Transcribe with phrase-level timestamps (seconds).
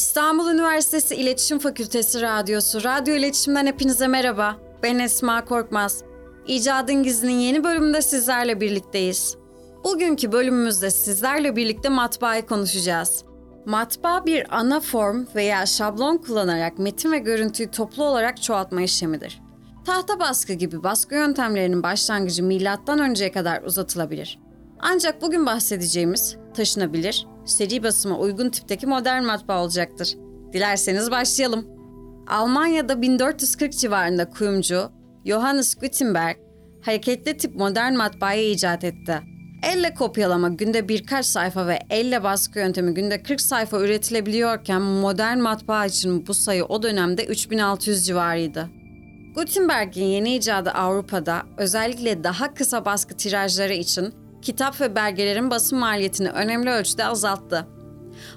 [0.00, 4.56] İstanbul Üniversitesi İletişim Fakültesi Radyosu, Radyo İletişim'den hepinize merhaba.
[4.82, 6.04] Ben Esma Korkmaz.
[6.46, 9.36] İcadın Gizli'nin yeni bölümünde sizlerle birlikteyiz.
[9.84, 13.24] Bugünkü bölümümüzde sizlerle birlikte matbaayı konuşacağız.
[13.66, 19.40] Matbaa bir ana form veya şablon kullanarak metin ve görüntüyü toplu olarak çoğaltma işlemidir.
[19.86, 24.38] Tahta baskı gibi baskı yöntemlerinin başlangıcı milattan önceye kadar uzatılabilir.
[24.82, 30.16] Ancak bugün bahsedeceğimiz taşınabilir, seri basıma uygun tipteki modern matbaa olacaktır.
[30.52, 31.66] Dilerseniz başlayalım.
[32.28, 34.90] Almanya'da 1440 civarında kuyumcu
[35.26, 36.36] Johannes Gutenberg
[36.82, 39.20] hareketli tip modern matbaayı icat etti.
[39.72, 45.86] Elle kopyalama günde birkaç sayfa ve elle baskı yöntemi günde 40 sayfa üretilebiliyorken modern matbaa
[45.86, 48.68] için bu sayı o dönemde 3600 civarıydı.
[49.34, 56.30] Gutenberg'in yeni icadı Avrupa'da özellikle daha kısa baskı tirajları için kitap ve belgelerin basım maliyetini
[56.30, 57.66] önemli ölçüde azalttı.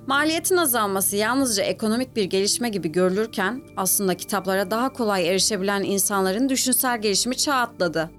[0.07, 7.01] Maliyetin azalması yalnızca ekonomik bir gelişme gibi görülürken aslında kitaplara daha kolay erişebilen insanların düşünsel
[7.01, 8.09] gelişimi çağ atladı.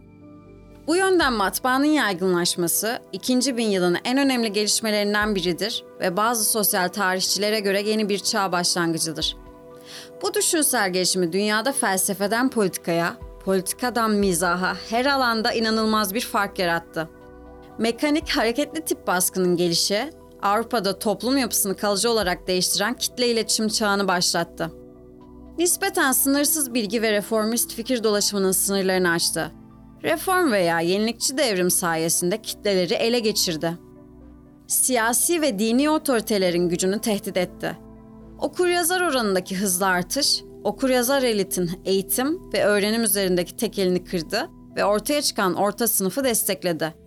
[0.86, 7.83] Bu yönden matbaanın yaygınlaşması 2000 yılının en önemli gelişmelerinden biridir ve bazı sosyal tarihçilere göre
[7.83, 9.36] yeni bir çağ başlangıcıdır.
[10.23, 17.08] Bu düşünsel gelişimi dünyada felsefeden politikaya, politikadan mizaha her alanda inanılmaz bir fark yarattı.
[17.78, 20.11] Mekanik hareketli tip baskının gelişi
[20.42, 24.70] Avrupa'da toplum yapısını kalıcı olarak değiştiren kitle iletişim çağını başlattı.
[25.58, 29.52] Nispeten sınırsız bilgi ve reformist fikir dolaşımının sınırlarını açtı.
[30.02, 33.78] Reform veya yenilikçi devrim sayesinde kitleleri ele geçirdi.
[34.67, 37.78] Siyasi ve dini otoritelerin gücünü tehdit etti.
[38.39, 45.55] Okur-yazar oranındaki hızlı artış, okur-yazar elitin eğitim ve öğrenim üzerindeki tekelini kırdı ve ortaya çıkan
[45.55, 47.03] orta sınıfı destekledi.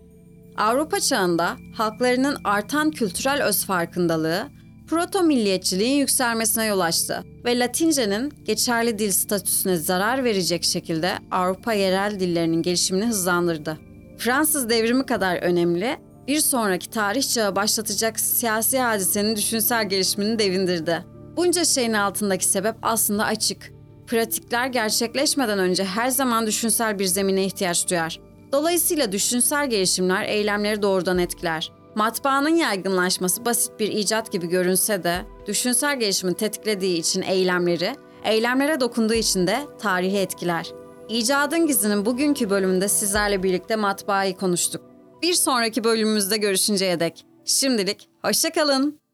[0.57, 4.47] Avrupa çağında halklarının artan kültürel öz farkındalığı,
[4.87, 12.19] proto milliyetçiliğin yükselmesine yol açtı ve Latince'nin geçerli dil statüsüne zarar verecek şekilde Avrupa yerel
[12.19, 13.77] dillerinin gelişimini hızlandırdı.
[14.17, 15.97] Fransız devrimi kadar önemli,
[16.27, 21.05] bir sonraki tarih çağı başlatacak siyasi hadisenin düşünsel gelişimini devindirdi.
[21.37, 23.71] Bunca şeyin altındaki sebep aslında açık.
[24.07, 28.26] Pratikler gerçekleşmeden önce her zaman düşünsel bir zemine ihtiyaç duyar.
[28.51, 31.71] Dolayısıyla düşünsel gelişimler eylemleri doğrudan etkiler.
[31.95, 39.13] Matbaanın yaygınlaşması basit bir icat gibi görünse de düşünsel gelişimin tetiklediği için eylemleri, eylemlere dokunduğu
[39.13, 40.71] için de tarihi etkiler.
[41.09, 44.81] İcadın Gizli'nin bugünkü bölümünde sizlerle birlikte matbaayı konuştuk.
[45.21, 47.25] Bir sonraki bölümümüzde görüşünceye dek.
[47.45, 49.06] Şimdilik hoşçakalın.